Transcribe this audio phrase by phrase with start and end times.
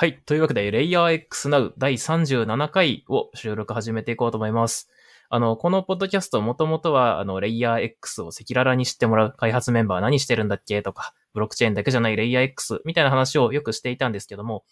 [0.00, 0.20] はい。
[0.26, 4.88] というわけで、レイヤー X Now 第37回を収録始めていこうと思います。
[5.28, 14.62] あの、このポッドキャストもともとは、あの、レイヤー X を赤裸々に知ってもらう開発メンバー何してるんだっけとか、ブロックチェーンだけじゃないレイヤー X みたいな話をよくしていたんですけども、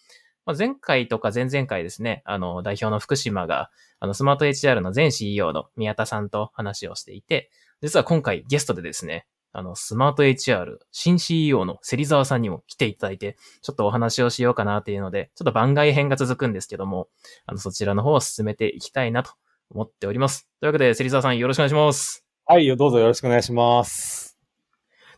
[0.45, 3.69] まあ、前回とか前々回ですね、あの、代表の福島が、
[3.99, 7.49] あの、スマート HR の前 CEO の宮田さんと話をしていて、
[7.81, 17.07] 実は今回ゲストでですね、あの、スマート HR 新 CEO の芹沢さんにも来ていただいて、ちょっとお話をしようかなっていうので、ちょっと番外編が続くんですけども、
[17.45, 19.31] あの、そちらの方を進めていきたいなと
[19.69, 20.47] 思っております。
[20.59, 22.25] というわけで、芹沢さんよろしくお願いします。
[22.45, 24.37] はい、どうぞよろしくお願いします。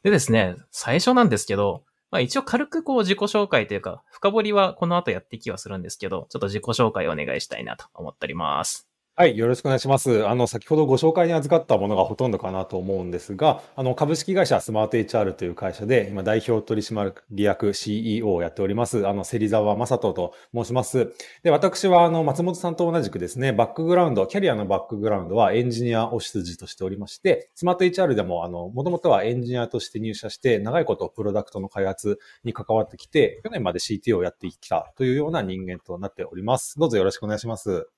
[0.03, 8.88] でですね、最初なんですけど、まあ一応軽くこう自己紹介というか、深掘りはこの後やっていきはするんですけど、ちょっと自己紹介をお願いしたいなと思っております。
[9.19, 10.25] はい、よろしくお願いします。
[10.25, 21.11] あの、先ほどご紹介に預かったものがほとんどかなと思うんですが、あの、株式会社スマート HR という会社で、今、代表取締役 CEO をやっております、あの、芹沢正人と申します。
[21.43, 36.79] で、私は、あの、松本さんと同じくですね、バックグラウンド、キャリアのバックグラウンドはエンジニアを出自としておりまして、スマート HR でも、あの、もともとはエンジニアとして入社して、長いことプロダクトの開発に関わってきて、去年まで CTO をやってきたというような人間となっております。
[36.79, 37.89] どうぞよろしくお願いします。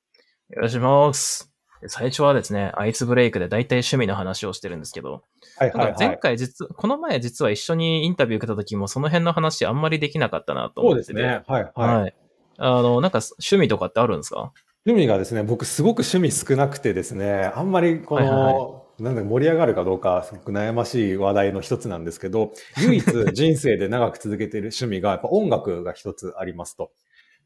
[0.53, 1.53] よろしくお願いします。
[1.87, 5.23] 最初はですね、アイスブレイクで大体趣味の話をしてるんですけど、
[5.57, 5.95] はいはいはい。
[5.97, 11.13] 前回実、この前実は一緒にインタビュー受けた時もその辺の話あんまりできなかったなとそう思ってて。
[11.13, 11.41] ですね。
[11.47, 12.01] はいはい。
[12.01, 12.15] はい。
[12.57, 14.51] あの、なんか趣味とかってあるんですか？
[14.85, 22.51] 趣味がですね、僕すごく趣味少なくてですね、あんまりこの、はいはなんだ盛り上がるかどうかすごく悩ましい話題の一つなんですけど、
[22.83, 26.91] 唯一人生で長く続けている趣味がやっぱ音楽が一つありますと。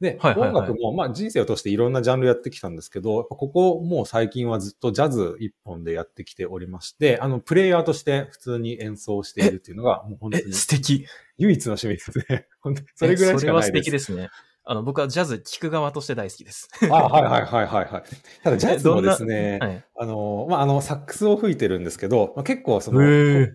[0.02, 11.06] で、はいはいはい音楽も、まあ人生を通していろんなジャンルやってきたんですけど、ここもう最近はずっとジャズ一本でやってきておりまして、あの、プレイヤーとして普通に演奏しているっていうのが、もう本当え、に素敵。
[11.38, 12.48] 唯一の趣味ですね。
[12.62, 13.38] 本当にそれぐらいしかないです。
[13.38, 14.30] えそれは素敵ですね。
[14.68, 16.70] あの、僕はジャズ聴く側として大好きです。
[16.82, 18.04] あはいはいはいはいはい。
[18.44, 19.86] ただジャズもですね、はい。
[19.98, 23.00] あの、まあ、あの、サックスを吹いてるんですけど、まあ、結構その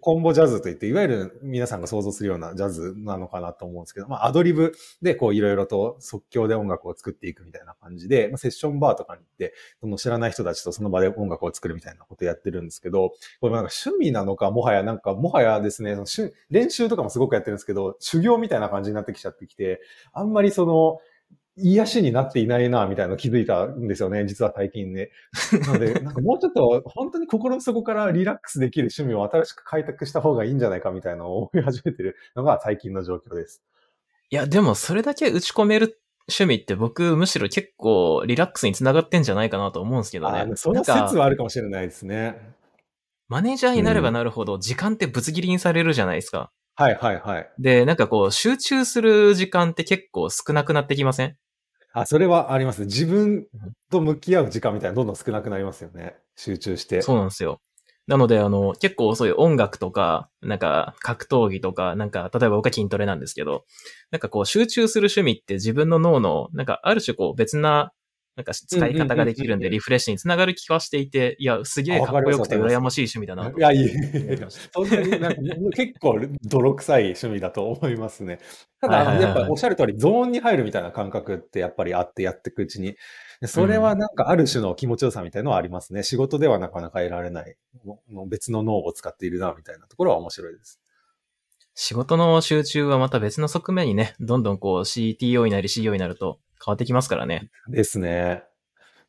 [0.01, 13.13] コンボジャズといって、いわゆる皆さんが想像するようなジャズなのかなと思うんですけど、まあ、アドリブでこういろいろと即興で音楽を作っていくみたいな感じで、まあ、セッションバーとかに行って、その知らない人たちとその場で音楽を作るみたいなことやってるんですけど、
[13.43, 19.83] これなんか趣味なのか、もはやなんか、もはやですね、そのし練習とかもすごくやってるんですけど、修行みたいな感じになってきちゃってきて、
[20.15, 21.01] あんまりその、
[21.57, 25.11] 癒しになっていないな、みたいなの気づいたんですよね、実は最近ね。
[25.67, 33.63] なので、 なんかもうちょっと本当に心の底からリラックスできる趣味を新しく開拓した方がいいんじゃないかみたいなのを思い始めてるのが最近の状況です。
[34.31, 40.53] いや、でもそれだけ打ち込める趣味って僕むしろ結構リラックスにつながってんじゃないかなと思うんですけどあね。
[40.57, 42.55] その説はあるかもしれないですね。
[43.29, 46.51] マネージャーになればなるほど時間ってぶつ切りにされるじゃないですか。
[46.81, 47.51] はいはいはい。
[47.59, 51.37] で、なんかこう集中する時間って結構少なくなってきません？
[51.93, 52.87] あ、それはあります。
[52.87, 53.47] 自分
[53.91, 56.17] と向き合う時間みたいなのどんどん少なくなりますよね。
[56.37, 57.03] 集中して。
[57.03, 57.61] そうなんですよ。
[58.07, 63.67] なので、あの、結構そういう音楽とか、なんか格闘技とか、なんか、例えば僕は筋トレなんですけど、
[64.11, 67.93] なんかこう集中する趣味って自分の脳の、なんかある種こう別な、
[68.41, 73.89] なんか使い方ができるんでリフレッシュにつながる気がしていて、いや、すげえかっこよくて羨ましい趣味だなといや、いい。
[74.73, 75.41] そんなになんか
[75.77, 78.39] 結構泥臭い趣味だと思いますね。
[78.81, 82.97] ただ、やっぱおっしゃる通り、ゾーンに入るみたいな感覚ってやっぱりあってやっていくうちに、
[83.41, 86.03] でそれはなんかある種の気持ちよさみたいのはありますね。
[86.03, 87.57] 仕事ではなかなか得られない、
[88.29, 90.81] 別の脳を使っているな、みたいなところは面白いです。
[91.75, 97.51] 仕事の集中はまた別の側面にね、どんどんこう CTO になり CEO になると変わってきますからね。
[97.69, 98.45] ですね。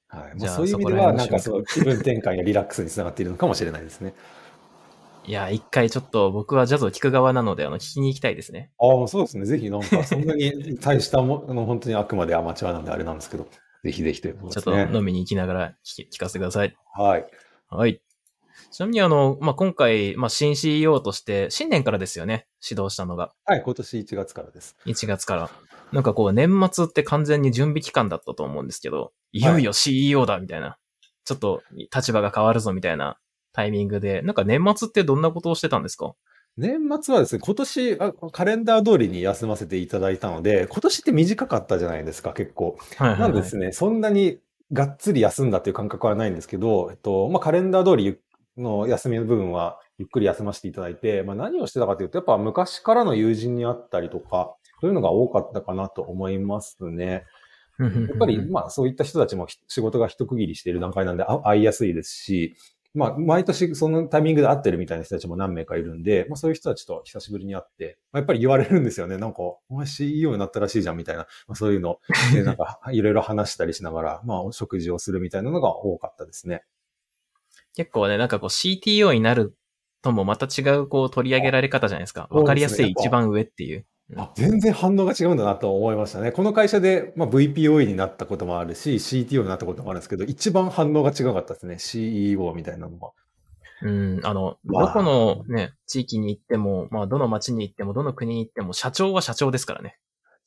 [0.08, 0.38] はい。
[0.38, 4.14] じゃあまあ、そういう意味では、なんかそう、気分転換やリラックスにつながっているのかもしれないですね。
[5.26, 8.72] いや、一回ちょっと僕はジャズを聴く側なので、あの、聞きに行きたいですね。
[8.80, 9.46] ああ、そうですね。
[9.46, 13.48] ぜひなんか、そんなに大したも、あ の本当にあくまでアマチュアなんであれなんですけど、
[13.84, 14.88] ぜひぜひということちょっ。
[14.88, 16.76] と飲みに行きながら聞き聞かせてください。
[16.94, 17.26] はい。
[17.70, 18.02] はい。
[18.72, 23.32] ちなみにあの、まあ、今回、まあ、新 CEO として、新年からですよね、指導したのが。
[23.46, 24.76] はい、今年1月からです。
[24.86, 25.50] 1月から。
[25.92, 30.78] なんかこう、年末って完全に準備期間だったと思うんですけど、いよいよ CEO だ、みたいな。
[31.26, 31.62] ちょっと、
[31.94, 33.18] 立場が変わるぞ、みたいな
[33.54, 36.14] タイミングで、なんか年末ってどんなことをしてたんですか？
[36.58, 42.78] 年末はですね、今年あ、カレンダー通りに休ませていただいたので、今年って短かったじゃないですか、結構。
[42.98, 43.20] はいはい、はい。
[43.20, 44.40] なんですね、そんなに
[44.74, 48.20] がっつり休んだっていう感覚はないんですけど、えっと、まあ、カレンダー通りゆ
[48.58, 57.24] の休みの部分はゆっくり休ませていただいて、まあ、何をしてたかというと、やっぱ昔からの友人に会ったりとか、そういうのが多かったかなと思いますね。
[57.80, 62.56] ややっぱり、まあ、そういった人たちもひ仕事が一区切りしている段階なんで、あ会いやすいですし、
[62.94, 69.18] まあ、毎年そのタイミングで会ってるみたいな人たちも何名かいるんで、まあそういう人たちと久しぶりに会って、まあ、やっぱり言われるんですよね。
[69.18, 72.00] なんか、お前 CEO になったらしいじゃんみたいな、まあそういうの、
[72.34, 76.64] でなんか いろいろ話したりしながら、まあお食事をするみたいなのが多かったですね。
[77.76, 79.56] 結構ね、なんかこう CTO になる
[80.02, 82.28] ともまた違うこう取り上げられ方じゃないですか。
[82.32, 83.86] わかりやすい一番上っていう。
[84.18, 86.32] あ全然反応が違うんだなと思いましたね。
[86.32, 91.80] この会社で、まあ、VPOE になったこともあるし、CTO になったこともあるんですけど、一番反応が違かったですね。
[91.80, 93.12] CEO みたいなのは。
[93.84, 99.98] うん、あの、どこのね、地域に行っても、まあ、どの町に行っても、どの国に行っても、社長は社長ですからね。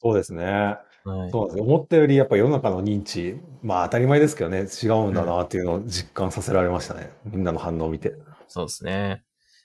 [0.01, 0.77] そうですね。
[1.05, 7.11] はい、そうです思ったよりやっぱ世の中の認知、まあ当たり前ですけどね、違うんだなっていうのを実感させられましたね。
[7.27, 8.15] うん、みんなの反応を見て。
[8.49, 9.23] そうですね。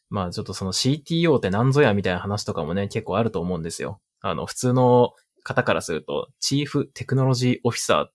[0.10, 4.00] まあちょっとその CTO って何ぞやみたいな話とかもね、結構あると思うんですよ。
[4.22, 5.14] あの、普通の
[5.44, 8.08] 方からすると、チーフテクノロジーオフィサー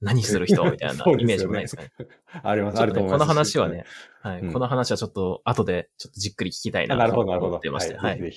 [0.00, 1.90] 何する人みたいなイメージもないですかね。
[2.42, 3.20] あります、あると思います。
[3.20, 3.84] この話はね、
[4.22, 7.96] はい、この話はちょっと後でちょっとじっくり聞きたいなと思ってまして。
[7.96, 8.32] はい。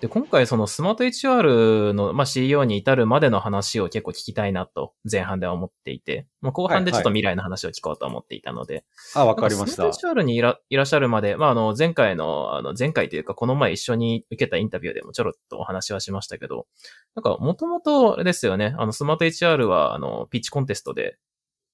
[0.00, 8.74] で、今回そのスマート HR の、まあ、CEO に至るまでの話を結構聞きたいなと前半では思っていて、まあ、後半でちょっと未来の話を聞こうと思っていたので。
[8.74, 8.84] はい
[9.20, 9.76] はい、あ、わかりました。
[9.76, 16.66] スマート HR にいらいらっしゃるまで、まあ、あの、前回の、あの、前回というかこの前一緒に受けたインタビューでもちょろっとお話はしましたけど、
[17.14, 21.16] なんか、もともとですよね、あの、スマート HR は、あの、ピッチコンテストで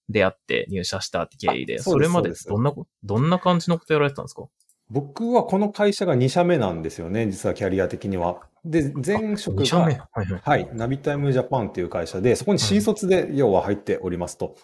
[0.08, 2.72] 出会って入社したって経緯で、それまでどんな、
[3.02, 4.44] どんな感じのことやられてたんですか？
[4.92, 8.42] 僕はこの会社が2社目なんですよね、実はキャリア的には。
[8.62, 14.54] で、前職が、はい、はい、はい、ナビタイムジャパンっていう会社で、そこに新卒で要は入っておりますと。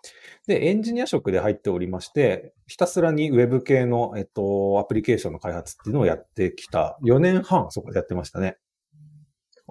[0.46, 6.98] で、エンジニア職で入っておりまして、ひたすらにウェブ系の、えっと、アプリケーションの開発っていうのをやってきた。
[7.02, 8.58] 4年半そこでやってましたね。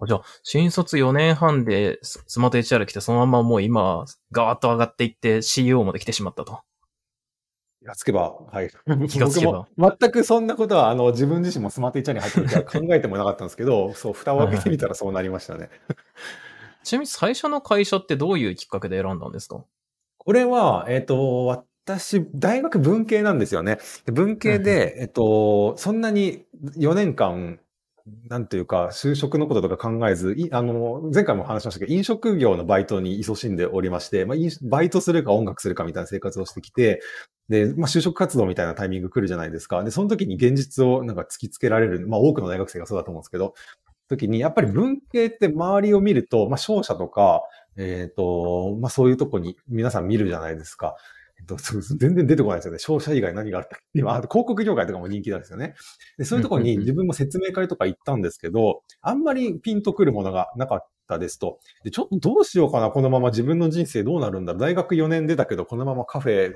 [0.07, 6.61] じゃあ、新卒4年半でスマート HR 来て、そのままもう今、ガーッと上がっていって CEO まで来てしまったと。
[7.87, 8.69] 気がつけば、はい。
[9.07, 9.65] 気がつけば。
[9.77, 15.69] 全くそんなことは、あの、自分自身もスマートイチャーに入った時は考えてもなかったんですけど、 そう、蓋を開けてみたらそうなりましたね。
[16.83, 19.63] ちなみに最初の会社ってどういうきっかけで選んだんですか？
[20.17, 21.45] これは、えっ、ー、と、
[21.85, 23.77] 私、大学文系なんですよね。
[24.07, 26.45] 文系で、えっと、そんなに
[26.75, 27.59] 4年間
[28.29, 37.01] なんていうか、就職のこととか考えず、あの、前回も話しましたけど、飲食業のバイトに勤しんでおりまして、まあ、バイトするか音楽するかみたいな生活をしてきて、
[37.49, 39.83] で、まあ、就職活動みたいなタイミング来るじゃないですか。
[39.83, 43.53] で、その時に現実をなんか突きつけられる、まあ、多くの大学生がそうだと思うんですけど、
[44.09, 47.41] 時に、やっぱり文系って周りを見ると、まあ、商社とか、
[47.75, 50.95] えっ、ー、と、まあ、そういうとこに皆さん見るじゃないですか。
[51.39, 52.79] えっと、全然出てこないですよね。
[52.79, 53.99] 商社以外何があったっけ？
[53.99, 55.75] 今、あと広告業界とかも人気なんですよね。
[56.17, 61.59] で、そういうところに自分も説明会とか行ったんですけど、あんまりピンとくるものがなかったですと。
[61.83, 66.53] で、ちょっとどうしようかな、このまま自分の人生どうなるんだろう大学4年出たけど、このままカフェ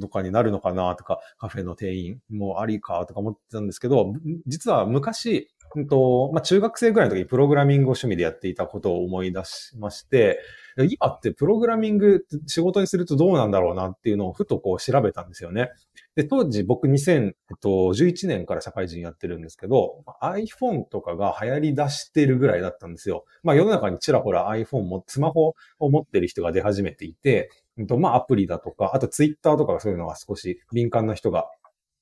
[0.00, 4.12] とかになるのかなとか、カフェの店員もありかとか思ってたんですけど、
[4.46, 5.48] 実は昔、
[5.78, 10.40] んと、まあ、中学生ぐらいの時にプログラミングを趣味でやっていたことを思い出しまして、
[10.76, 15.70] 今ってプログラミング仕事にするとどうなんだろうなっていうのをふとこう調べたんですよね。
[16.16, 23.24] で、当時僕2011年から社会人やってるんですけど、iPhone とかが流行り出してるぐらいだったんですよ。
[23.42, 27.50] まあ世の中にちらほら iPhone も、スマホを持ってる人が出始めていて、
[27.98, 31.46] まあアプリだとか、あと Twitter とかそういうのが少し敏感な人が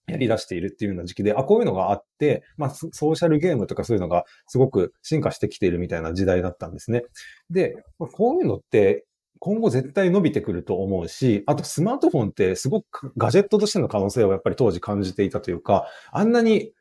[0.08, 7.02] やり出しているっていうような時期で、あ、こういうのがあって、まあ、ソーシャルゲームとかそういうのがすごく進化してきているみたいな時代だったんですね。
[7.50, 9.04] で、こういうのって
[9.38, 16.72] 今後絶対伸びてくると思うし、あとスマートフォンってすごくガジェットとしての可能性をやっぱり当時感じていたというか、あんなに、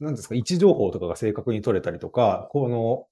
[0.00, 3.06] なんですか、位置情報とかが正確に取れたりとか、この、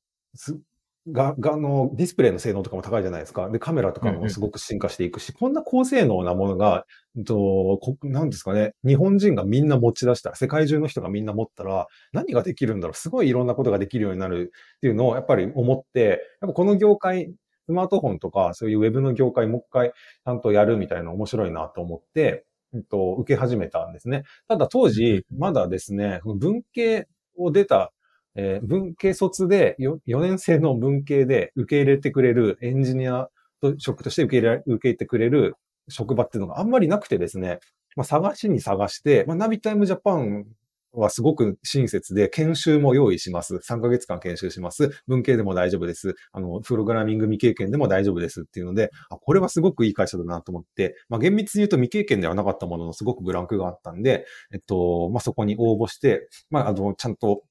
[1.08, 3.48] が、が、の、ディスプレイの性能とかも高いじゃないですか。
[3.48, 6.84] で、カメラとかもすごく進化していくし、こんな高性能なものが、
[7.26, 17.32] と、こなんですかね、日本人がみんな持ち出したら、世界中の人がみんな持ったら、何ができるんだろうすごいいろんなことができるようになるっていうのをやっぱり思って、やっぱこの業界、
[17.70, 24.24] スマートフォンとか、そういうウェブの業界もう一回ちゃんとやるみたいな面白いなと思って、えっと、受け始めたんですね。
[24.48, 27.92] ただ当時、まだですね、文系を出た
[28.36, 33.28] えー、文系卒で4、4年生の文系で受け入れてくれるエンジニア
[33.60, 35.56] と職として受け入れ、受け入れてくれる
[35.88, 37.58] 職場っていうのがあんまりなくてですね、
[37.96, 40.46] まあ、探しに探して、まあ、ナビタイムジャパン
[40.92, 43.56] はすごく親切で、研修も用意します。
[43.56, 44.90] 3ヶ月間研修します。
[45.06, 46.14] 文系でも大丈夫です。
[46.32, 57.42] あの、プログラミング未経験でも大丈夫ですっていうので、あ、これはすごくいい会社だなと思って、まあ、厳密に言うと未経験ではなかったもののすごくブランクがあったんで、えっと、まあ、そこに応募して、まあ、あの、ちゃんと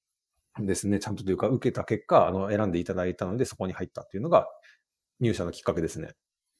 [0.59, 4.47] ですね、ちゃんとというか受けた結果、あの、選んでいただいたので、そこに入ったっていうのが
[5.19, 6.09] 入社のきっかけですね。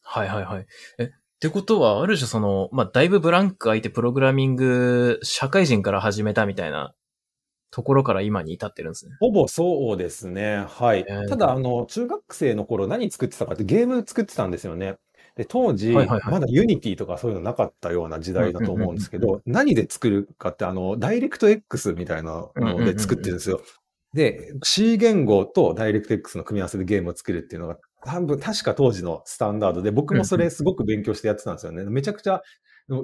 [0.02, 0.66] はいはいはい。
[0.98, 6.94] え、ってことは、ある種その、まあ、だいぶブランク空いてプログラミング、社会人から始めたみたいな
[7.72, 9.16] ところから今に至ってるんですね。
[9.22, 10.66] ほぼそうですね。
[10.68, 11.06] はい。
[11.08, 14.98] えーただ、あの、中学生の頃何作ってたかってゲーム作ってたんですよね。
[15.38, 16.06] で、当時、ま
[16.42, 23.62] だ Unity とかそういうのなかったような時代だと思うんですけど、何で作るかって、あの、 DirectX みたいなので作ってるんですよ。
[24.14, 31.84] で、C 言語とダイレクト X の組み合わせでゲームを作るっていうのが、多分、確か当時のスタンダードで、僕もそれすごく勉強してやってたんですよね。
[31.84, 32.42] めちゃくちゃ、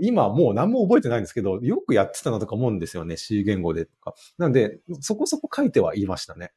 [0.02, 3.18] 今もう何も覚えてないんですけど、よくやってたなとか思うんですよね。
[3.18, 4.14] C 言語でとか。
[4.38, 6.52] なんで、そこそこ書いてはいましたね。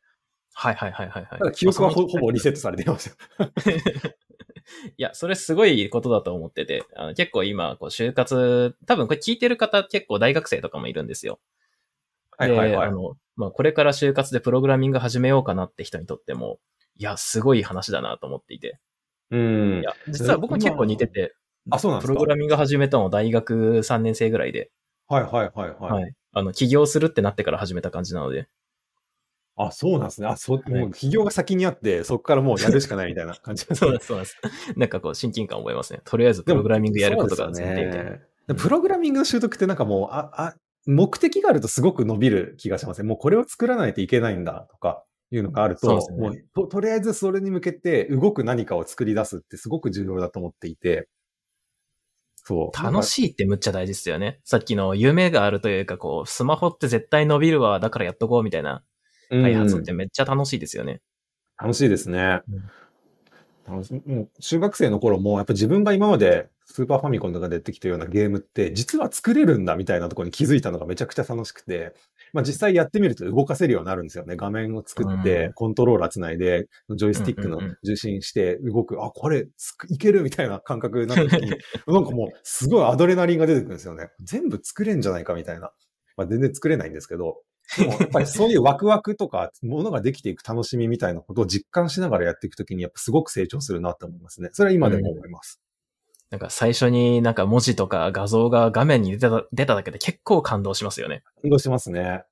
[0.54, 1.38] はいはいはいはいはい。
[1.38, 3.16] ただ記憶はほぼリセットされていますよ。
[4.97, 11.38] いや、それすごいことだと思ってて、あの結構今、こう、就活、多分これ聞いてる方結構大学生とかもいるんですよ。
[12.37, 12.90] はいはいはいで、あ。
[12.90, 16.59] の、まあ、これから就活でプログラミング始めようかなって人にとっても、
[16.99, 18.78] いや、すごい話だなと思っていて。
[19.31, 19.83] うんい。
[19.83, 21.35] や、実は僕も結構似てて、
[21.71, 22.14] あ、そうなんですか？
[22.14, 24.71] プログラミング始めたの大学3年生ぐらいで、
[25.07, 26.09] はいはいはいははい。
[26.09, 26.12] い。
[26.33, 28.49] あの、起業するってなってから始めた感じなので、
[29.57, 30.28] あ、そうなんですね。
[30.28, 34.37] あ、そ、いもう企業が先にあって、そこからもうやるしかないみたいな感じ そうなんです、そうなんです。
[34.76, 36.00] なんかこう、親近感覚えますね。
[36.05, 38.11] とりあえずプログラミングやることが前提みたいな。
[38.11, 40.55] ねでプログラミングの習得ってなんかもう、あ、あ、
[40.87, 43.09] 目的があるとすごく伸びる気がしますね。
[43.09, 51.08] もうこれを作らないといけないんだとかいうのがあると、ねもうと、とりあえずそれに向けて動く何かを作り出すってすごく重要だと思っていて、
[52.44, 52.82] そう。
[52.82, 54.40] 楽しいってむっちゃ大事ですよね。
[54.44, 58.82] さっきの夢があるというか、こう、スマホって絶対伸びるわ、だからやっとこうみたいな
[59.30, 61.02] うん開発ってめっちゃ楽しいですよね。
[61.58, 62.40] 楽しいですね。
[63.68, 71.94] 楽しもう中学生の頃も、やっぱ自分が今までスーパーファミコンとかで出てきたようなゲームって、実は作れるんだみたいなところに気づいたのがめちゃくちゃ楽しくて、
[72.32, 74.37] まあ実際やってみると動かせるようになるんですよね。
[74.37, 79.47] 画面を作っうてん、コントローラーつないで、ジョイスティックのうんうんうん重心して動く、あ、これ
[79.88, 81.50] いけるみたいな感覚になった時に、
[81.87, 84.11] なんかもうすごいアドレナリンが出てくるんですよね。
[84.20, 85.73] 全部作れんじゃないかみたいな。
[86.16, 87.42] まあ全然作れないんですけど、
[87.76, 94.49] でもやっぱりそういうワクワクとか、ものができていく楽しみみたいなことを実感しながらやっていくときに、やっぱすごく成長するなって思いますね。
[94.52, 95.61] それは今でも思います。
[96.30, 101.23] なんか最初になんか文字とか画像が画面に出た出ただけで結構感動しますよね。
[101.42, 102.25] 感動しますね。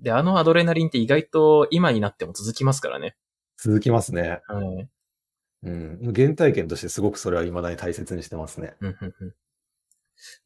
[0.00, 3.16] で、あのアドレナリンって意外と今になっても続きますからね。
[3.58, 4.40] 続きますね。
[4.48, 4.88] はい。
[5.64, 6.12] うん。
[6.14, 8.74] 原体験としてすごくそれは未だに大切にしてますね。
[8.80, 9.34] うんうんうん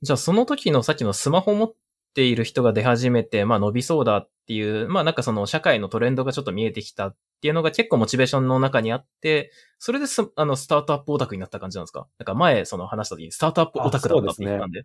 [0.02, 1.74] じゃあその時のさっきのスマホ持っ
[2.14, 12.06] ている人が出始めて、まあ伸びそうだっていう、まあなんかその社会のトレンドがちょっと見えてきたっていうのが結構モチベーションの中にあって、それです、あの、スタートアップオタクになった感じなんですか？
[12.18, 14.84] なんか前その話した時にスタートアップオタクだったって言ったんで。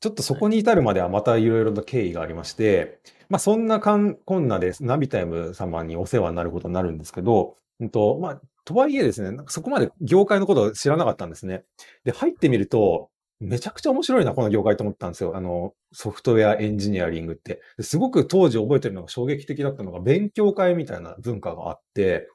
[0.00, 11.62] ちょっとそこに至るまではまたいろいろな経緯がありまして、まあそんなかん、こんなでナビタイム様にお世話になることになるんですけど、うんと、まあ、とはいえですね、なんかそこまで業界のことを知らなかったんですね。
[12.04, 13.10] で、入ってみると、
[13.42, 15.36] めちゃくちゃ面白いな、この業界と思ったんですよ。
[15.36, 17.60] あの、ソフトウェアエンジニアリングって。
[17.76, 22.28] ですごく当時覚えてるのが衝撃的だったのが、勉強会みたいな文化があって、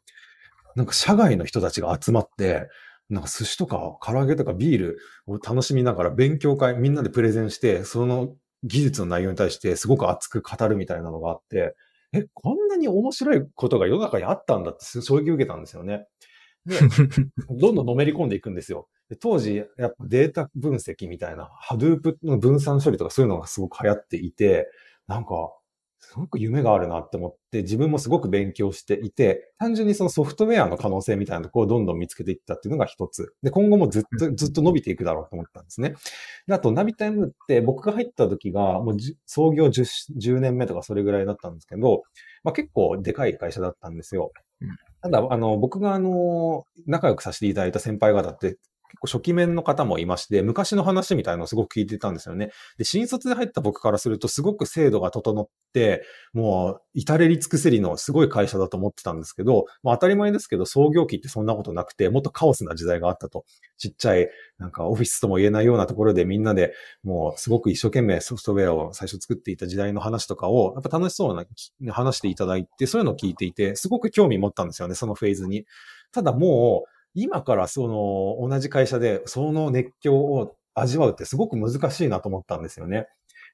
[0.76, 2.68] なんか社外の人たちが集まって、
[3.10, 11.76] なんか寿司とか唐揚げとかビールを楽しみながら勉強会みんなでプレゼンして、その技術の内容に対してすごく熱く語るみたいなのがあって、
[12.12, 16.06] え、こんなに面白いことが世の中にあったんだって衝撃を受けたんですよね。
[16.66, 16.76] で、
[17.50, 18.90] どんどんのめり込んでいくんですよ。
[19.10, 24.70] で当時、やっぱデータ分析みたいな、ハドゥープの分散処理とかそういうのがすごく流行っていて、
[25.08, 25.54] なんか、
[26.00, 33.34] すごく夢があるなって思って、自分もすごく勉強していて、単純にそのソフトウェアの可能性みたいなところをどんどん見つけていったっていうのが一つ。
[33.44, 35.96] で、今後もずっと、ずっと伸びていくだろうと思ったんですね。
[36.48, 39.86] であと、ナビタイムって僕が入った時が、もうじ創業 10,
[40.18, 42.04] 10年目とかそれぐらいだったんですけど、
[42.44, 44.70] まあ結構でかい会社だったんですようん。
[45.02, 48.58] ただ、あの、僕があの、仲良くさせていただいた先輩方って、
[48.90, 52.52] 結構初期面の方もいまして、昔の話みたいなのをすごく聞いてたんですよね。
[52.78, 56.04] で、新卒で入った僕からすると、すごく制度が整って、
[56.34, 63.46] もう、至れり尽くせりのすごい会社だと思ってたんですけど、まあ当たり前ですけど、創業期ってそんなことなくて、もっとカオスな時代があったと。
[63.78, 75.66] ちっちゃい、なんかオフィスとも言えないようなところでみんなでもうすごく一生懸命ソフトウェアを最初作っていた時代の話とかを、やっぱ楽しそうな話していただいて、そういうのを聞いていて、すごく興味持ったんですよね、そのフェーズに。
[76.12, 83.08] ただもう、今からその同じ会社でその熱狂を味わうってすごく難しいなと思ったんですよね。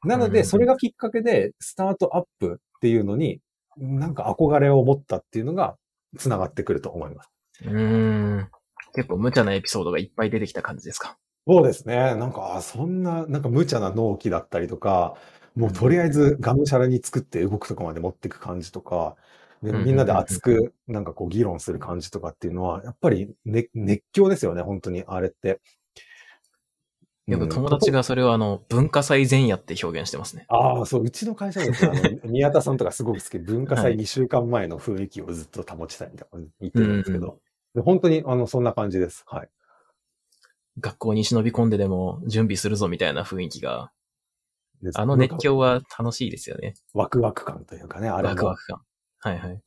[0.03, 3.39] なので、それがきっかけで、スタートアップっていうのに、
[3.77, 5.77] なんか憧れを持ったっていうのが、
[6.17, 7.29] 繋がってくると思います。
[7.63, 8.49] うーん。
[8.93, 11.17] 結構無茶なエピソードがいっぱい出てきた感じですか？
[11.47, 12.15] そうですね。
[12.15, 15.15] なんか、あそんな、なんか無茶な納期だったりとか、
[15.55, 19.15] もうとりあえずがむしゃらに作って動くとこまで持っていく感じとか、
[19.71, 25.61] みんなで熱くなんかこう議論する感じとかっていうのは、やっぱり、ね、熱狂ですよね、本当に、あれって。
[27.25, 30.45] よく友達がそれをあの、文化祭前夜って表現してますね。
[30.49, 31.91] ああ、そう、うちの会社ですね。
[31.91, 33.39] あの、 宮田さんとかすごく好き。
[33.39, 37.39] 文化祭2週間前の雰囲気をずっと保ちたいみたいな言ってるんですけど。
[37.75, 39.23] で本当に、あの、そんな感じです。
[39.25, 39.49] はい。
[40.79, 43.93] 学校に忍び込んででも準備するぞみたいな雰囲気が、
[44.95, 46.73] あの熱狂は楽しいですよね。
[46.93, 48.81] ワクワク感というかね、あれワクワク感。
[49.23, 49.61] はいはい。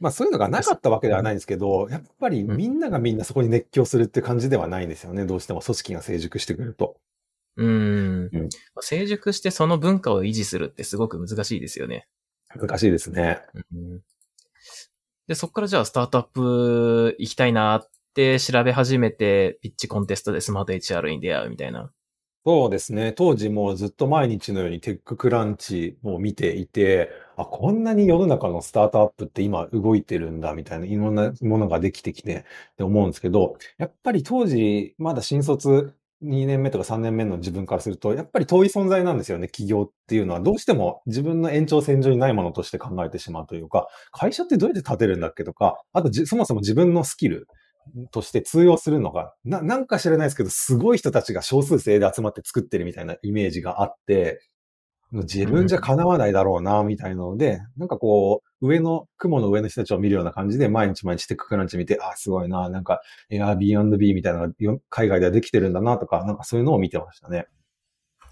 [0.00, 5.26] まあそういうのがなかったわけではないんですけど、やっぱりみんながみんなそこに熱狂するって感じではないんですよね。
[5.26, 6.96] どうしても組織が成熟してくると。
[7.56, 8.30] うん。
[8.32, 8.48] うん、
[8.80, 12.08] 成熟してその文化を維持するってすごく難しいですよね。
[12.54, 13.40] 難しいですね。
[13.54, 14.00] うん、
[15.28, 21.90] で、そこからじゃあスタートアップ行きたいなって調べ始めて、ピッチコンテストでスマート HR に出会うみたいな。
[22.46, 23.12] そうですね。
[23.12, 40.40] 当時もずっと毎日のようにテッククランチを見ていて、あ、こんなに世の中のスタートアップって今動いてるんだみたいな、いろんなものができてきてって思うんですけど、やっぱり当時、まだ新卒2年目とか3年目の自分からすると、やっぱり遠い存在なんですよね、企業っていうのは。
[40.40, 47.46] どうしても自分の延長線上にないものとして考えてしまうというか、会社ってどうやって立てるんだっけとか、あとそもそも自分のスキル、
[48.10, 54.40] として通用するのが、な、なんか知らないですけど、すごい人たちが少数生で集まって作ってるみたいなイメージがあって、
[55.22, 67.46] 自分じゃ叶わないだろうな、みたいなので、なんかこう、上の、雲の上の人たちを見るような感じで、毎日毎日テッククランチ見て、あ、すごいな、なんか Airbnb みたいなのが海外ではできてるんだな、とか、なんかそういうのを見てましたね。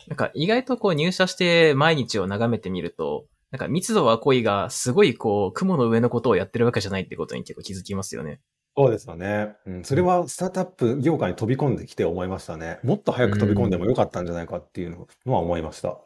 [0.08, 8.40] なんか意外とこう入社して毎日を眺めてみると、なんか密度は濃いが、すごいこう、雲の上のことをやってるわけじゃないってことに結構気づきますよね。
[8.74, 9.54] そうですよね。
[9.66, 12.80] うん、それはスタートアップ業界に飛び込んできて思いましたね。
[12.82, 14.90] もっと早く飛び込んでもよかったんじゃないかっていう
[15.26, 15.98] のは思いました。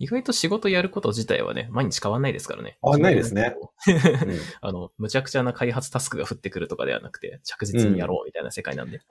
[0.00, 2.78] 意外と仕事やること自体はね、毎日変わんないですからね。
[2.82, 3.54] 変わんないですね。
[4.62, 9.02] あの、むちゃくちゃな開発タスクが降ってくるとかではなくて、着実にやろうみたいな世界なんで。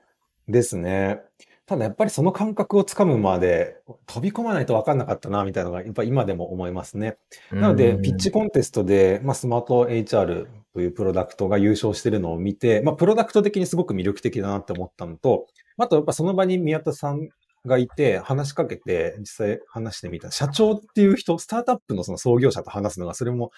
[0.48, 1.22] うん、ですね。
[1.67, 3.77] ただやっぱりその感覚をつかむまで
[4.08, 7.17] 飛び込まないと分かんなかったな、みたいなのがやっぱ今でも思いますね。
[7.51, 15.46] なので、ピッチコンテストで、まあ、スマート HR というプロダクトが優勝してるのを見て、まあ、プロダクト的にすごく魅力的だなって思ったのと、
[15.77, 17.30] あとやっぱその場に宮田さん
[17.65, 20.32] がいて、話しかけて、実際話してみた。
[20.32, 23.52] 社長っていう人、スタートアップのその創業者と話すのが、それも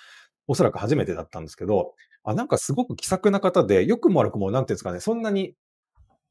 [0.48, 5.56] おそらく初めてだったんですけど、あ、なんかすごく気さくな方で、良くも悪くも、なんていうんですかね、そんなに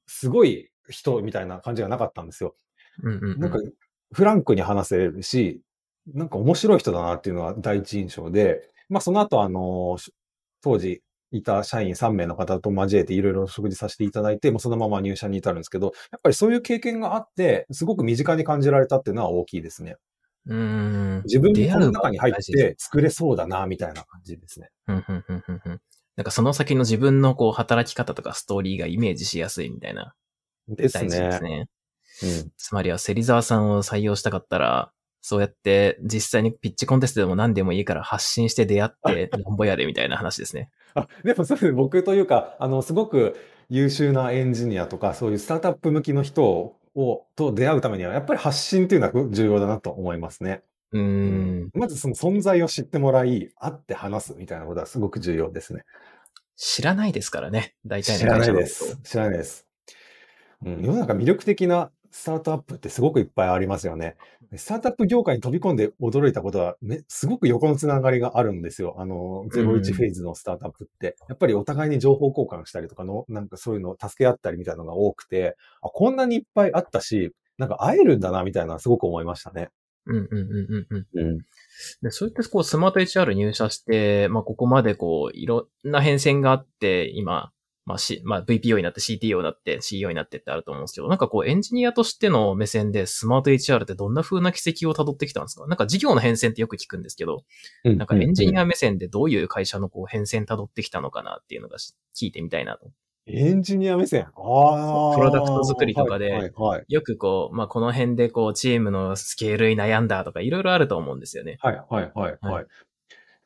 [0.06, 2.56] すごい人みたいな感じがなかったんですよ。
[3.02, 3.58] うんうんうん、なんか、
[4.12, 5.62] フランクに話せるし、
[6.06, 9.96] なんか面白い人だなっていうのが第一印象で、まあその後あの、
[10.62, 19.96] 当時いた社員3名の方と交えていろいろ食事させていただいて、もうそのまま入社に至るんですけど、やっぱりそういう経験があって、すごく身近に感じられたっていうのは大きいですね。
[20.46, 21.22] うん。
[21.24, 24.70] 自分にこの中に入って作れそうだな、みたいな感じですね。
[26.16, 30.14] なんかその先の自分のこう働き方とかストーリーがイメージしやすいみたいな
[30.68, 31.08] ですね。
[31.08, 31.66] ですね。
[32.22, 40.70] うん、つまりは、芹沢さんを採用したかったら、そうやって実際にピッチコンテストでも何でもいいから発信して出会って、 なんぼやれみたいな話ですね。
[40.94, 43.36] あ、でもそれ僕というか、あの、すごく
[43.68, 50.62] 優秀なエンジニアとか、そういうスタートアップ向きの人を、と出会うためには、やっぱり発信っていうのは重要だなと思いますね。
[50.92, 51.70] うん。
[51.74, 55.84] まずその存在を知ってもらい、会って話すみたいなことはすごく重要ですね。
[56.56, 57.74] 知らないですからね。
[57.86, 58.98] 大体の知らないです。
[59.04, 59.66] 知らないです。
[60.64, 64.16] うん、世の中魅力的なスタートアップってすごくいっぱいありますよね。
[64.56, 68.96] スタートアップ業界に飛び込んで驚いたことは、ね、すごく横のつながりがあるんですよ。
[68.98, 71.16] あの、01フェーズのスタートアップって。
[71.28, 79.68] やっぱりお互いに情報交換したりとかの、なんかそういうのを助け合ったりみたいなのが多くて、あ、こんなにいっぱいあったし、なんか会えるんだなみたいなすごく思いましたね。
[80.06, 81.28] うんうんうんうんうん。
[81.28, 81.38] うん
[82.02, 87.52] でそういったこうスマート HR 入社して、まあここまでこういろんな変遷があって、今、
[87.90, 95.66] まあ、C、まあ、VPO になって CTO になって CEO になってってあると思うんですけど、なんかこうエンジニアとしての目線でスマート HR ってどんな風な軌跡を辿ってきたんですか？
[95.66, 97.42] なんか事業の変遷ってよく聞くんですけど、
[97.84, 102.90] うん、なんかエンジニア目線でどういう会社のこう変遷辿ってきたのかなっていうのが聞いてみたいなと。
[103.26, 104.22] エンジニア目線？
[104.22, 105.16] ああ。
[105.16, 111.58] プロダクト作りとかで、はいはいはい、よくこう、まあ、この辺でこう、チームのスケールに悩んだとか、いろいろあると思うんですよね。
[111.60, 112.66] はい、はい、はい、はい。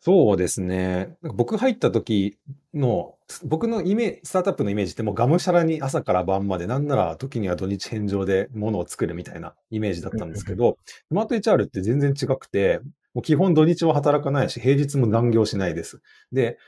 [0.05, 1.17] そうですね。
[1.23, 2.37] 僕入った時
[2.75, 10.77] の、僕のイメージ、スタートアップのイメージってもうがむしゃらに朝から晩まで、なんなら時には土日返上で物を作るみたいなイメージだったんですけど、
[11.09, 12.81] スマート HR って全然違くて、
[13.15, 16.03] もう基本土日は働かないし、平日も残業しないです。
[16.33, 16.59] で、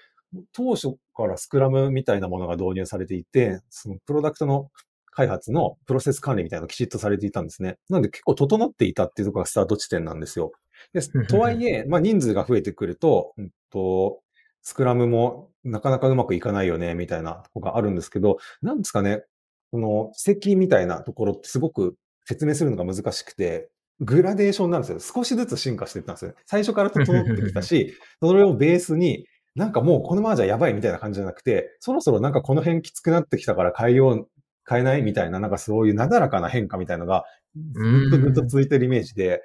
[0.55, 4.70] 当初からスクラムみたいなものが導入されていて、そのプロダクトの
[5.11, 7.77] 開発のプロセス管理みたいなのがきちっとされていたんですね。
[7.90, 10.53] なので結構整っていたっていうところがスタート地点なんですよ。
[10.92, 14.20] でとはいえ、まあ人数が増えてくると、うんと、
[14.62, 19.22] スクラムもなかなかうまくいかないよね、みたいなとこがあるんですけど、なんですかね、
[19.70, 23.68] この奇跡みたいなところってすごく説明するのが難しくて、
[24.00, 24.98] グラデーションなんですよ。
[25.00, 26.34] 少しずつ進化していったんですよ。
[26.44, 34.28] 最初から整ってきたし、それをベースに、なんかもうこのままじゃやばいみたいな感じじゃなくて、そろそろなんかこの辺きつくなってきたから変えよう、
[34.68, 39.42] 変えないみたいな、なんかそういうなだらかな変化みたいなのが、ずっとずっと続いてるイメージで、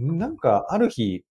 [0.00, 1.24] なんかある日、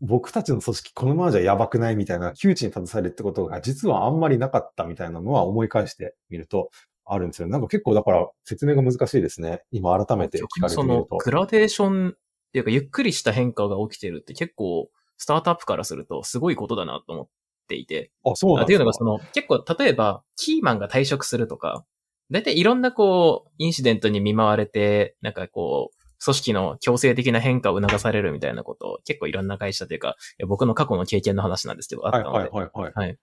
[0.00, 6.70] 僕たちの組織このままじゃやばくないみたいな窮地に立たされるってことが実はあんまりなかったみたいなのは思い返してみると
[7.06, 7.48] あるんですよ。
[7.48, 9.62] なんか結構だから説明が難しいですね。
[9.70, 11.06] 今改めて聞かれてみると。
[11.08, 12.12] そのグラデーションっ
[12.52, 17.28] ていうかゆっくりした変化が起きてるって結構スタートアップからするとすごいことだなと思っ
[17.68, 18.10] ていて。
[18.24, 21.86] あ、そうなんっていうのがその結構例えばキーマンが退職するとか、
[22.30, 32.38] だいたいいろんなこうインシデントに見舞われて、なんかこう組織の強制的な変化を促されるみたいなことを結構いろんな会社というか、僕の過去の経験の話なんですけど、あったので。
[32.38, 33.06] はいはいはい、はい。
[33.06, 33.18] はい。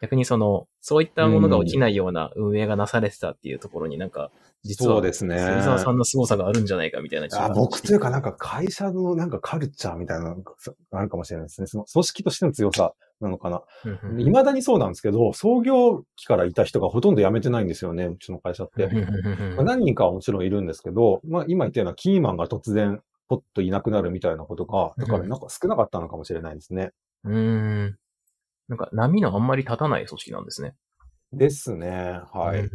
[0.00, 4.30] 逆にその、そういったものが起きないような運営がなされてたっていうところになんか、
[4.62, 5.36] 実は、そうですね。
[5.36, 10.52] 芹沢さんの凄さがあるんじゃないかみたいなあ僕というかなんか会社のなんかカルチャーみたいなのが
[10.92, 11.66] あるかもしれないですね。
[11.66, 13.62] その組織としての強さなのかな。
[14.18, 18.88] 未だにそうなんですけど、創業期からいた人がほとんど辞めてないんですよね、うちの会社って。
[19.56, 26.90] まあ、何人かはもちろんいるんですけど、まあ今言ったようなキーマンが突然ポッといなくなるみたいなことが、だからなんか少なかったのかもしれないですね。
[27.24, 27.96] うん。
[28.70, 30.76] なんか波のあんまり立たない組織なんですね。
[31.32, 32.20] ですね。
[32.32, 32.70] はい。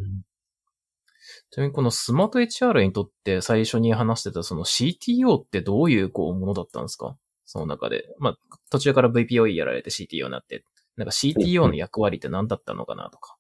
[1.51, 7.15] ちなみにこのスマート HR にとって最初に話してたその CTO ってどういうこうものだったんですか？
[7.45, 8.13] その中で。
[8.19, 8.38] まあ、
[8.69, 10.65] 途中から VPOE やられて CTO になって、
[10.97, 13.38] なんか CTO の役割って何だったのかなとか。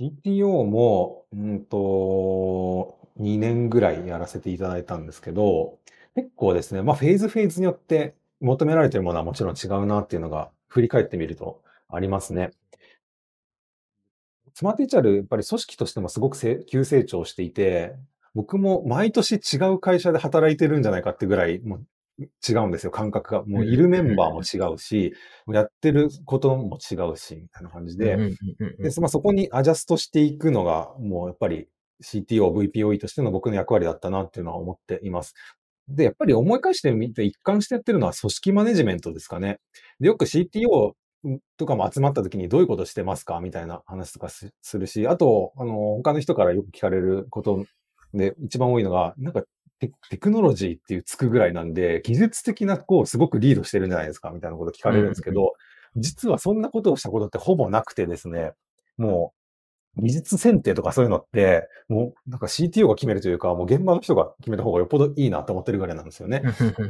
[0.00, 5.78] CTO も、うんと、2年ぐらいやらせていただいたんですけど、
[6.16, 12.52] 結構ですね、まあフェーズフェーズによって求められているものはもちろん違うなっていうのが振り返ってみるとありますね。
[14.54, 17.94] スマート HR、やっぱり組織としてもすごく急成長していて、
[18.34, 21.86] 僕も毎年違う会社で働いてるんじゃないかってぐらい、もう
[22.46, 23.44] 違うんですよ、感覚が。
[23.44, 25.14] もういるメンバーも違うし、
[25.48, 31.68] やってることも違うし、みたいな感じで、で、まあ、そこにアジャストしていくのが、もうやっぱり
[32.02, 35.34] CTO、VPOE としての僕の役割だったなっていうのは思っています。
[35.94, 39.58] で、やっぱり思い返してみて一貫してやってるのは組織マネジメントですかね。
[40.00, 40.92] で、よく CTO
[41.58, 43.40] とかも集まった時にどういうことしてますか？
[43.40, 47.64] みたいな話とかするし、あと、あの、他の人からよく聞かれること
[48.14, 49.42] で一番多いのが、なんか
[49.78, 54.30] テクノロジーっていうつくぐらいなんで、技術的なこうすごくリードしてるんじゃないですか？
[54.30, 55.52] みたいなこと聞かれるんですけど、
[55.96, 58.52] 実はそんなことをしたことってほぼなくてですね、
[58.96, 59.39] もう
[59.96, 66.42] 技術選定とかそういうのって、もうなんか CTO が決めるというか、もう現場の人が決めた方がよっぽどいいなと思ってるぐらいなんですよね。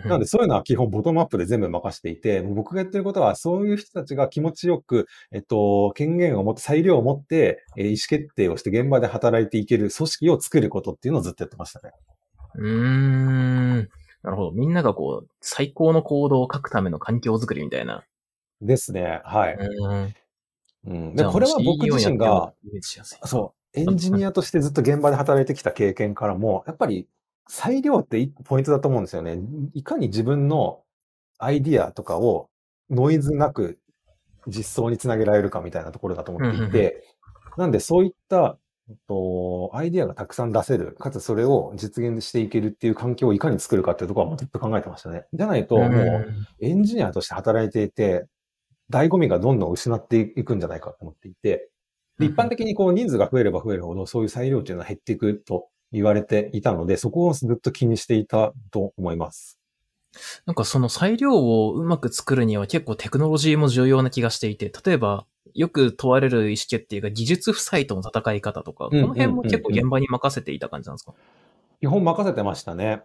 [0.04, 11.92] なのでそういうのは基本ボトムアップで全部任せていて、僕がやってることはそういう人たちが気持ちよく、えっと、権限を持って、裁量を持って、えー、意思決定をして現場で働いていける組織を作ることっていうのをずっとやってましたね。
[12.56, 13.88] うーん。
[14.22, 14.52] なるほど。
[14.52, 18.04] みんながこう、最高の行動を書くための環境づくりみたいな。
[18.60, 19.22] ですね。
[19.24, 19.58] はい。
[20.86, 20.92] うん。
[20.92, 22.52] うん、でこれは僕自身が、
[23.24, 27.08] そう、エンジニアとしてずっと現場で働いてきた経験からも、やっぱり
[27.48, 29.38] 裁量って一個ポイントだと思うんですよね。
[29.74, 30.82] いかに自分の
[31.38, 32.48] アイディアとかを
[32.90, 33.78] ノイズなく
[34.46, 37.04] 実装につなげられるかみたいなところだと思っていて、
[37.56, 45.26] なんでそういった、えっと、アイディアがたくさん出せる、かつそれを実現していけるっていう環境をいかに作るかっていうところはずっと考えてましたね。
[45.32, 48.26] じゃないと、もうエンジニアとして働いていて、
[48.90, 51.70] 醍醐味がどんどん失っていくんじゃないかと思っていて、
[52.18, 59.58] 一般的にこう人数が増えれば増えるほどそういう裁量っていうのは減っていくと言われていたので、そこをずっと気にしていたと思います。
[60.44, 65.24] なんかその裁量をうまく作るには結構テクノロジーも重要な気がしていて、例えば
[65.54, 71.14] よく問われる意思決定が技術負債との戦い方とか、この辺も結構現場に任せていた感じなんですか、
[71.80, 73.02] 基本任せてましたね。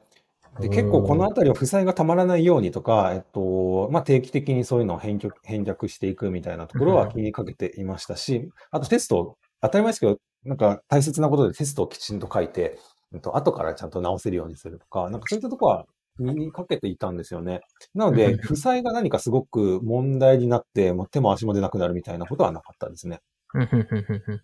[0.59, 12.77] で結構このあたりは負債がたまらないようにとか、えっと、まあ、定期的にそういうのを返却、返却していくみたいなところは気にかけていましたし、 あとテスト、当たり前ですけど、なんか大切なことでテストをきちんと書いて、
[13.13, 15.85] えっと、後からちゃんと直せるようにするとか、なんかそういったところは
[16.17, 17.59] 気にかけていたんですよね。
[17.93, 23.21] なので、 負債が何かすごく問題になって、もう手も足も出なくなるみたいなことはなかったですね。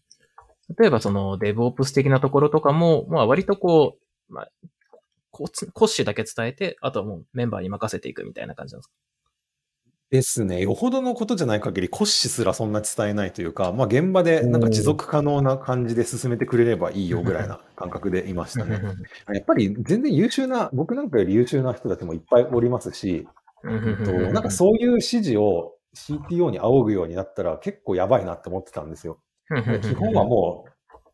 [0.77, 3.97] 例えばその DevOps 的なところとかも、まあ割とこ
[4.29, 4.49] う、まあ、
[5.73, 8.93] コッシュだけ伝えて、あとはもうメンバーに任せていくみたいな感じなんですか？
[10.11, 10.61] ですね。
[10.61, 18.81] よほどのことじゃない限り、コッシュすらそんな伝えないというか、まあ現場でなんか持続可能な感じで進めてくれればいいよぐらいな感覚でいましたね。
[19.33, 23.25] やっぱり全然優秀な、僕なんかより優秀な人たちもいっぱいおりますし、
[23.63, 23.67] と
[24.11, 29.21] なんかそういう指示を CTO に仰ぐようになったら結構やばいなって思ってたんですよ。
[29.81, 30.71] 基本はもう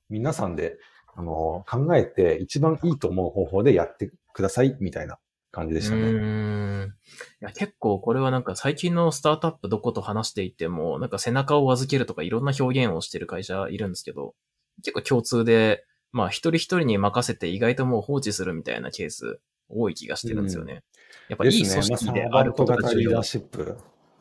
[0.10, 0.78] 皆さんで
[1.18, 5.18] あの、考えて一番いいと思う方法でやってください、みたいな
[5.52, 6.02] 感じでしたね。
[6.02, 6.90] うーん。
[6.90, 6.92] い
[7.40, 14.36] や、結構これはなんか最近のスタートアップどこと話していても、なんか背中を預けるとかいろんな表現をしてる会社いるんですけど、
[14.84, 20.84] 結構共通で、まあ一人一人に任せて意外ともう放置するみたいなケース多い気がしてるんですよね。
[21.30, 23.24] やっぱいい組織であることが重要リーダー。
[23.24, 23.76] シップ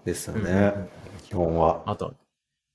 [0.07, 0.89] ですようんうんねうん。
[1.23, 1.83] 基本は。
[1.85, 2.15] あと、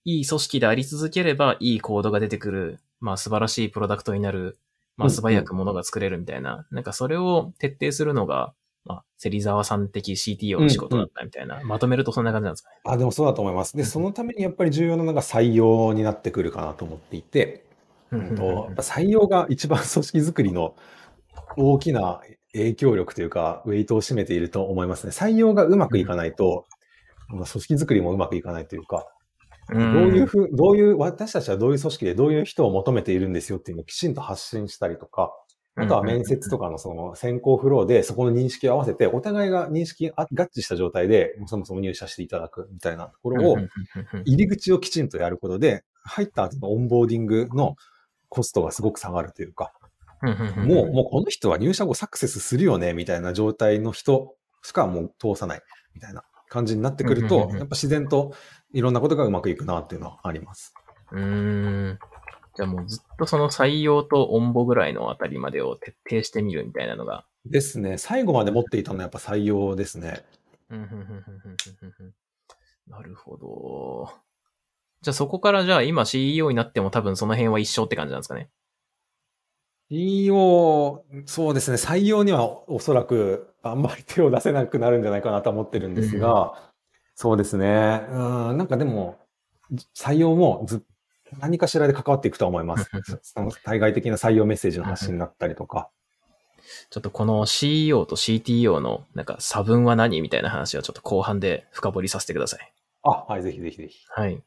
[0.05, 4.57] いい組織であり続ければ、いいコードが出てくる、まあ素晴らしいプロダクトになる、
[4.95, 8.53] まあ素早くものが作れるみたいな、なんかそれを徹底するのが、
[8.85, 12.75] まあ、芹沢さん的 CTO の仕事だったみたいな、まとめるとそんな感じなんですかね。
[12.85, 13.77] あ、でもそうだと思います。
[13.77, 17.65] で、そのためにやっぱり重要なのが採用になってくるかなと思っていて、
[18.11, 20.75] うんと採用が一番組織づくりの
[21.55, 22.21] 大きな
[22.53, 25.11] 影響力というか、ウェイトを占めていると思いますね。
[25.11, 26.65] 採用がうまくいかないと、
[27.29, 29.07] まあ組織づくりもうまくいかないというか、
[29.71, 35.33] どういうふう、どういう、私たちはどういう組織でどういう人を求めているんですよっていうのをきちんと発信したりとか、
[35.75, 43.57] あとは面接とかのその選考フローでそこの認識を合わせて、お互いが認識あ合致した状態で、そもそも入社していただくみたいなところを、
[44.25, 47.75] 入り口をきちんとやることで、入った後のオンボーディングの
[48.27, 49.71] コストがすごく下がるというか、
[50.57, 55.61] もう、もうこの人は入社後サクセスするよね、みたいな状態の人しかもう通さない、
[55.95, 58.33] みたいな感じになってくると、やっぱ自然と
[58.73, 60.75] いろんなことがうまくいくなっていうのはあります。
[61.13, 61.99] うーん。
[62.53, 67.25] じゃあもうずっとその採用とオンボぐらいのあたりまでを徹底してみるみたいなのが。
[67.45, 67.97] ですね。
[67.97, 70.25] 最後まで持っていたのはやっぱ採用ですね。
[72.85, 74.09] なるほど。
[75.01, 78.49] じゃあそこからじゃあ今 CEO になっても多分その辺は一緒って感じなんですかね。
[79.91, 81.75] CEO、そうですね。
[81.75, 86.71] 採用にはおそらくあんまり手を出せなくなるんじゃないかなと思ってるんですが、
[87.15, 88.05] そうですね。
[88.09, 89.19] うん、なんかでも、
[89.93, 90.83] 採用もず
[91.39, 92.89] 何かしらで関わっていくとは思います。
[93.21, 95.89] その対外的な採用メッセージの発信だったりとか。
[96.89, 102.73] ちょっとこの CEO と CTO のなんか差分は何みたいな話をちょっと後半で深掘りさせてください。
[103.03, 104.05] あ、はい、ぜひぜひぜひ。
[104.09, 104.41] はい。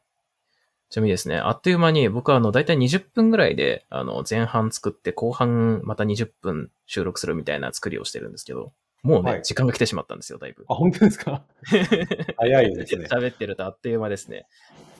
[0.89, 8.71] ちなみにですね、あっという間に僕はあの、だいたい20分ぐらいで、あの、前半作って後半また20分収録するみたいな作りをしてるんですけど、
[9.03, 10.65] もうね、はい時間が来てしまったんですよ、だいぶ。
[10.67, 11.43] あ、本当ですか？
[12.37, 13.07] 早いですね。
[13.11, 14.47] 喋ってるとあっという間ですね。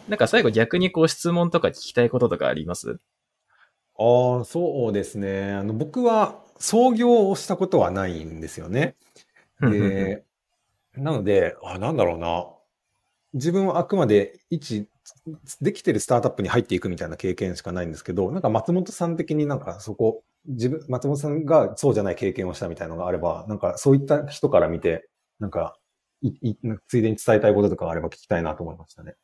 [0.09, 2.99] なんか最後逆にこう質問とか聞きたいこととかあります？
[3.97, 5.53] ああ、そうですね。
[5.53, 8.95] あの、僕は創業をしたことはないんですよね。
[9.61, 10.23] で、
[10.97, 12.45] なので、あ、なんだろうな。
[13.33, 14.87] 自分はあくまで一、
[15.61, 25.07] できてるスタートアップに入っていくみたいな経験しかないんですけど、なんか松本さん的になんかそこ、自分、松本さんがそうじゃない経験をしたみたいなのがあれば、なんかそういった人から見て、
[25.39, 25.77] なんか、
[26.21, 26.55] い、い、
[26.87, 29.15] ついでに伝えたいこととかがあれば聞きたいなと思いましたね。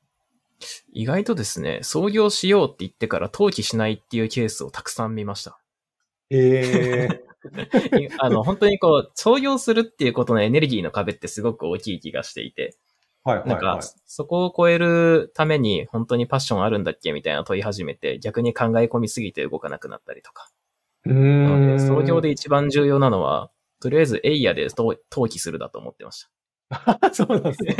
[0.94, 5.60] 意外とですね、創業しようって言ってから登記しないっていうケースをたくさん見ました。
[6.30, 7.22] ええ
[8.20, 12.78] あの、本当にこう、創業するっていうことのエネルギーの壁ってすごく大きい気がしていて、
[13.24, 20.50] はいはいなんかはい。、そこを超えるために本当にパッションあるんだっけみたいな問い始めて、逆に考え込みすぎて動かなくなったりとか。
[21.06, 21.80] うーなので、ん。
[21.80, 26.28] 創業で一番重要なのは、とりあえずエイヤで登登記するだと思ってまし
[27.14, 27.76] そうなんですね。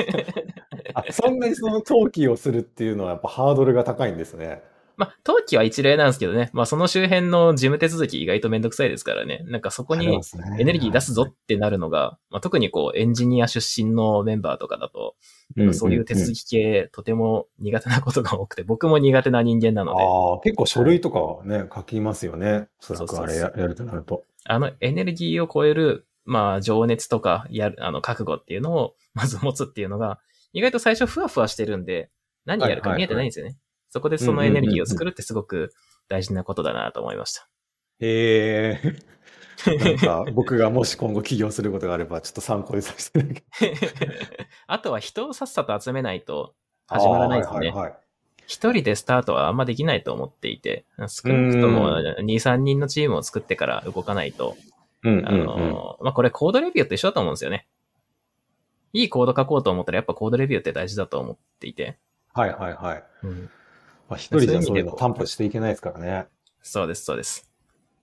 [0.94, 1.00] た。
[1.00, 4.64] あ、そんなにその登記をするっていうのはやっぱハードルが高いんですね。
[5.02, 6.52] まあ、登記は一例なんですけどね。
[6.54, 9.44] まあ、その周辺の事務手続き意外とめんどくさいですからね。
[9.48, 10.22] なんかそこに
[10.60, 15.16] エネルギー出すぞってなるのが、まあ、特にこう、エンジニア出身のメンバーとかだと、
[15.58, 22.68] うんそういう手続き系、とても苦手なことが多くて、僕も苦手な人間なので、ああ、結構書類とかね、書きますよね。
[22.80, 24.24] おそらくあれややるとなると。
[24.46, 30.20] あのエネルギーを超える、まあ、情熱とか、やる、あの、覚悟っていうのを、まず持つっていうのが、
[30.54, 32.12] 意外と最初ふわふわしてるんで、
[32.46, 33.58] 何やるか見えてないんですよね。
[33.92, 35.74] そこでそのエネルギーを作るってすごく
[36.08, 37.48] 大事なことだなと思いました。
[38.00, 38.96] へえ。
[39.68, 43.44] なんか、僕がもし今後起業することがあれば、ちょっと参考にさせていただき
[44.66, 46.56] あとは人をさっさと集めないと
[46.88, 47.58] 始まらないですね。
[47.58, 47.94] はいはいはい。
[48.48, 54.56] 一人でスタートはあんまできないと思っていて、少なくとも2、3人のチームを作ってから動かないと、
[55.04, 55.10] あ。
[55.10, 57.68] の、まあ、これコードレビューと一緒だと思うんですよね。
[58.94, 61.98] いいコード書こうと思ったらやっぱコードレビューって大事だと思っていて。
[62.34, 63.04] はいはいはい。
[63.24, 63.50] うん、
[64.12, 66.26] まあ、一人じゃそういうの担保していけないですからね。
[66.62, 67.50] そうです、そうです。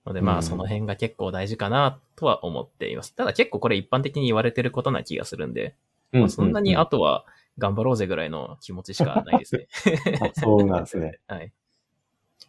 [0.07, 3.13] のでまうんあその辺が結構大事かなとは思っています。
[3.15, 5.75] ただ結構これ一般的に言われてることな気がするんで、
[6.11, 7.25] まあ、そんなにあとは
[7.59, 9.67] 頑張ろうぜぐらいの気持ちしかないですね。
[10.19, 11.19] あそうなんですね。
[11.29, 11.53] はい。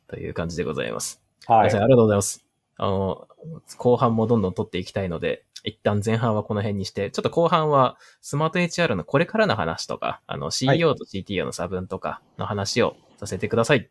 [0.08, 1.22] という感じでございます。
[1.46, 1.68] はいあ。
[1.68, 2.46] りがとうございます。
[2.78, 3.28] あの、
[3.76, 13.90] 後半もどんどん取っていきたいので、一旦前半はこの辺にして、ちょっと後半はスマート HR のこれからの話とか、あの CEO と CTO の差分とかの話をさせてください。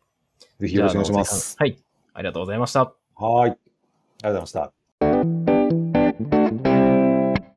[0.58, 1.56] ぜひよろしくお願いします。
[1.58, 1.78] はい。
[2.14, 2.92] ありがとうございました。
[3.14, 3.50] はい。
[3.50, 3.58] ありがとう
[4.22, 4.79] ございました。